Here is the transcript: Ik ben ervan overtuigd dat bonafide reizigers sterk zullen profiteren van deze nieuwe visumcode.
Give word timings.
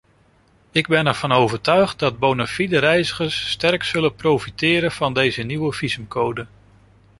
Ik 0.71 0.87
ben 0.87 1.07
ervan 1.07 1.31
overtuigd 1.31 1.99
dat 1.99 2.19
bonafide 2.19 2.79
reizigers 2.79 3.49
sterk 3.51 3.83
zullen 3.83 4.15
profiteren 4.15 4.91
van 4.91 5.13
deze 5.13 5.41
nieuwe 5.43 5.73
visumcode. 5.73 6.47